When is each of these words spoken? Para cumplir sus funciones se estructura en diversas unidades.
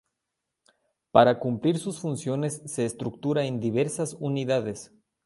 Para 1.11 1.37
cumplir 1.37 1.77
sus 1.77 1.99
funciones 1.99 2.63
se 2.65 2.85
estructura 2.85 3.45
en 3.45 3.59
diversas 3.59 4.15
unidades. 4.19 4.91